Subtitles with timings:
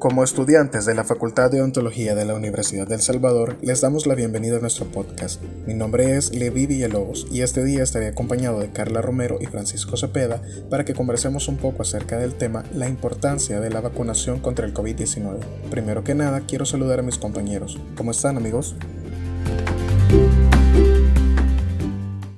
[0.00, 4.14] Como estudiantes de la Facultad de Ontología de la Universidad del Salvador, les damos la
[4.14, 5.42] bienvenida a nuestro podcast.
[5.66, 9.98] Mi nombre es Levi Villalobos y este día estaré acompañado de Carla Romero y Francisco
[9.98, 14.64] Cepeda para que conversemos un poco acerca del tema la importancia de la vacunación contra
[14.64, 15.38] el COVID-19.
[15.70, 17.78] Primero que nada, quiero saludar a mis compañeros.
[17.94, 18.76] ¿Cómo están amigos?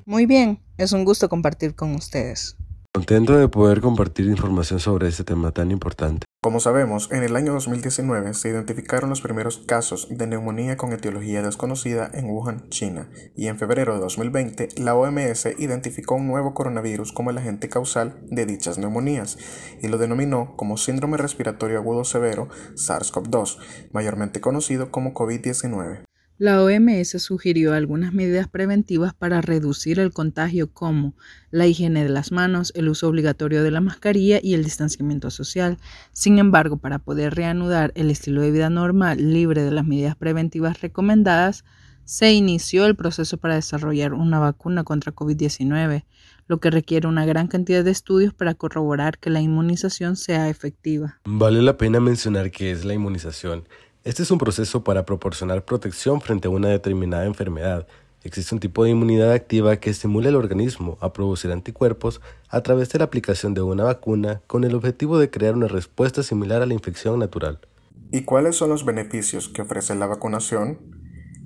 [0.05, 2.57] Muy bien, es un gusto compartir con ustedes.
[3.03, 6.25] Contento de poder compartir información sobre este tema tan importante.
[6.41, 11.43] Como sabemos, en el año 2019 se identificaron los primeros casos de neumonía con etiología
[11.43, 17.13] desconocida en Wuhan, China, y en febrero de 2020 la OMS identificó un nuevo coronavirus
[17.13, 19.37] como el agente causal de dichas neumonías
[19.83, 23.59] y lo denominó como síndrome respiratorio agudo severo SARS-CoV-2,
[23.91, 26.05] mayormente conocido como COVID-19.
[26.39, 31.15] La OMS sugirió algunas medidas preventivas para reducir el contagio como
[31.51, 35.79] la higiene de las manos, el uso obligatorio de la mascarilla y el distanciamiento social.
[36.13, 40.81] Sin embargo, para poder reanudar el estilo de vida normal libre de las medidas preventivas
[40.81, 41.65] recomendadas,
[42.05, 46.05] se inició el proceso para desarrollar una vacuna contra COVID-19,
[46.49, 51.21] lo que requiere una gran cantidad de estudios para corroborar que la inmunización sea efectiva.
[51.25, 53.65] Vale la pena mencionar qué es la inmunización.
[54.05, 57.87] Este es un proceso para proporcionar protección frente a una determinada enfermedad.
[58.25, 62.89] Existe un tipo de inmunidad activa que estimula al organismo a producir anticuerpos a través
[62.89, 66.67] de la aplicación de una vacuna con el objetivo de crear una respuesta similar a
[66.67, 67.61] la infección natural.
[68.11, 70.79] ¿Y cuáles son los beneficios que ofrece la vacunación?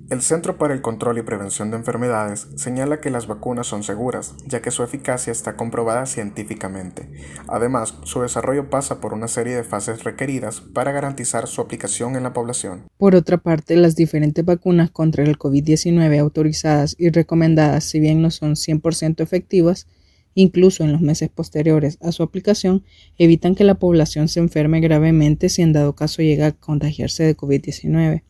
[0.09, 4.35] El Centro para el Control y Prevención de Enfermedades señala que las vacunas son seguras,
[4.45, 7.09] ya que su eficacia está comprobada científicamente.
[7.49, 12.23] Además, su desarrollo pasa por una serie de fases requeridas para garantizar su aplicación en
[12.23, 12.85] la población.
[12.97, 18.31] Por otra parte, las diferentes vacunas contra el COVID-19 autorizadas y recomendadas, si bien no
[18.31, 19.87] son 100% efectivas,
[20.35, 22.85] incluso en los meses posteriores a su aplicación,
[23.17, 27.35] evitan que la población se enferme gravemente si en dado caso llega a contagiarse de
[27.35, 28.21] COVID-19.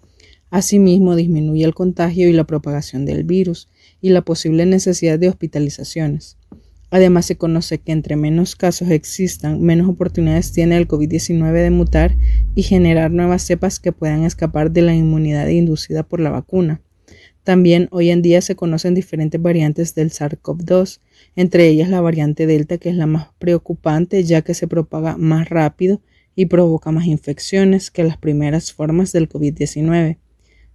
[0.50, 3.68] Asimismo, disminuye el contagio y la propagación del virus
[4.02, 6.38] y la posible necesidad de hospitalizaciones.
[6.90, 12.16] Además, se conoce que entre menos casos existan, menos oportunidades tiene el COVID-19 de mutar
[12.56, 16.82] y generar nuevas cepas que puedan escapar de la inmunidad inducida por la vacuna.
[17.44, 21.00] También hoy en día se conocen diferentes variantes del SARS-CoV-2,
[21.36, 25.50] entre ellas la variante Delta, que es la más preocupante ya que se propaga más
[25.50, 26.02] rápido
[26.36, 30.18] y provoca más infecciones que las primeras formas del COVID-19.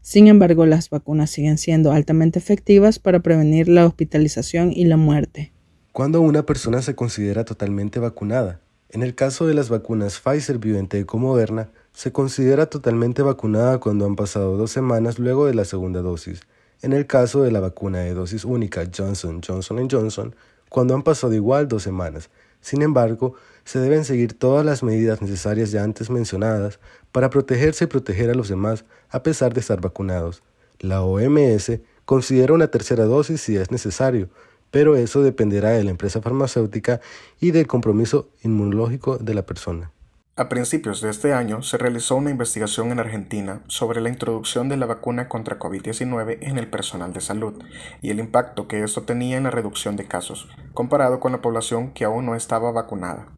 [0.03, 5.53] Sin embargo, las vacunas siguen siendo altamente efectivas para prevenir la hospitalización y la muerte.
[5.93, 8.61] ¿Cuándo una persona se considera totalmente vacunada?
[8.89, 14.05] En el caso de las vacunas Pfizer, BioNTech o Moderna, se considera totalmente vacunada cuando
[14.05, 16.41] han pasado dos semanas luego de la segunda dosis.
[16.83, 20.35] En el caso de la vacuna de dosis única Johnson Johnson Johnson,
[20.69, 22.29] cuando han pasado igual dos semanas.
[22.63, 23.35] Sin embargo,
[23.65, 26.81] se deben seguir todas las medidas necesarias ya antes mencionadas
[27.13, 30.43] para protegerse y proteger a los demás a pesar de estar vacunados.
[30.79, 34.31] La OMS considera una tercera dosis si es necesario,
[34.71, 37.01] pero eso dependerá de la empresa farmacéutica
[37.41, 39.93] y del compromiso inmunológico de la persona.
[40.35, 44.79] A principios de este año se realizó una investigación en Argentina sobre la introducción de
[44.79, 47.63] la vacuna contra COVID-19 en el personal de salud
[48.01, 51.93] y el impacto que esto tenía en la reducción de casos, comparado con la población
[51.93, 53.29] que aún no estaba vacunada.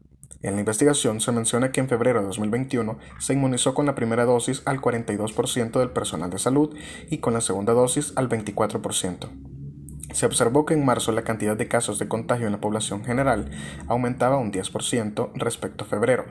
[0.41, 4.23] En la investigación se menciona que en febrero de 2021 se inmunizó con la primera
[4.23, 6.77] dosis al 42% del personal de salud
[7.09, 9.54] y con la segunda dosis al 24%.
[10.15, 13.51] Se observó que en marzo la cantidad de casos de contagio en la población general
[13.89, 16.23] aumentaba un 10% respecto a febrero,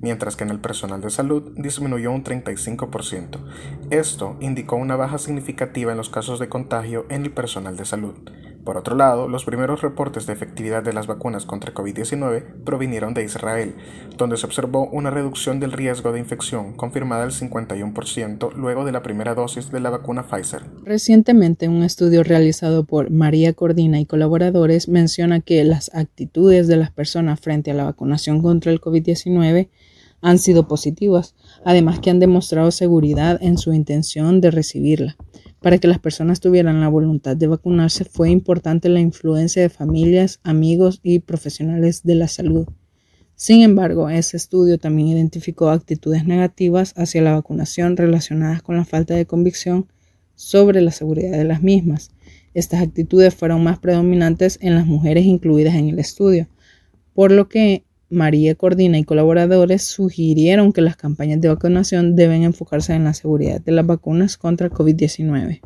[0.00, 3.38] mientras que en el personal de salud disminuyó un 35%.
[3.90, 8.16] Esto indicó una baja significativa en los casos de contagio en el personal de salud.
[8.68, 13.24] Por otro lado, los primeros reportes de efectividad de las vacunas contra COVID-19 provinieron de
[13.24, 13.74] Israel,
[14.18, 19.02] donde se observó una reducción del riesgo de infección confirmada al 51% luego de la
[19.02, 20.64] primera dosis de la vacuna Pfizer.
[20.84, 26.90] Recientemente, un estudio realizado por María Cordina y colaboradores menciona que las actitudes de las
[26.90, 29.70] personas frente a la vacunación contra el COVID-19
[30.20, 31.34] han sido positivas,
[31.64, 35.16] además que han demostrado seguridad en su intención de recibirla.
[35.60, 40.38] Para que las personas tuvieran la voluntad de vacunarse fue importante la influencia de familias,
[40.44, 42.68] amigos y profesionales de la salud.
[43.34, 49.14] Sin embargo, ese estudio también identificó actitudes negativas hacia la vacunación relacionadas con la falta
[49.14, 49.86] de convicción
[50.34, 52.10] sobre la seguridad de las mismas.
[52.54, 56.48] Estas actitudes fueron más predominantes en las mujeres incluidas en el estudio,
[57.14, 62.94] por lo que María Cordina y colaboradores sugirieron que las campañas de vacunación deben enfocarse
[62.94, 65.60] en la seguridad de las vacunas contra COVID-19.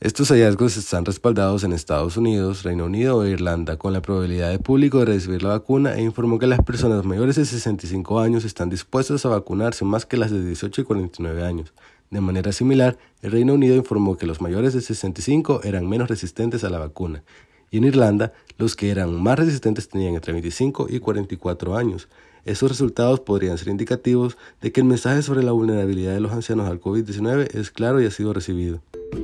[0.00, 4.58] Estos hallazgos están respaldados en Estados Unidos, Reino Unido e Irlanda con la probabilidad de
[4.58, 8.68] público de recibir la vacuna e informó que las personas mayores de 65 años están
[8.68, 11.72] dispuestas a vacunarse más que las de 18 y 49 años.
[12.10, 16.64] De manera similar, el Reino Unido informó que los mayores de 65 eran menos resistentes
[16.64, 17.24] a la vacuna
[17.70, 22.08] y en Irlanda los que eran más resistentes tenían entre 25 y 44 años.
[22.48, 26.66] Estos resultados podrían ser indicativos de que el mensaje sobre la vulnerabilidad de los ancianos
[26.66, 28.80] al COVID-19 es claro y ha sido recibido.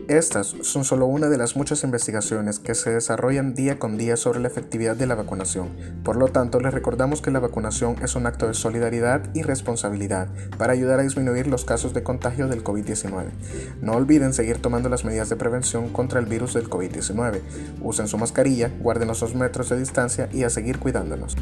[0.08, 4.40] Estas son solo una de las muchas investigaciones que se desarrollan día con día sobre
[4.40, 5.70] la efectividad de la vacunación.
[6.04, 10.28] Por lo tanto, les recordamos que la vacunación es un acto de solidaridad y responsabilidad
[10.58, 13.30] para ayudar a disminuir los casos de contagio del COVID-19.
[13.80, 17.40] No olviden seguir tomando las medidas de prevención contra el virus del COVID-19.
[17.80, 21.36] Usen su mascarilla, guarden los dos metros de distancia y a seguir cuidándonos.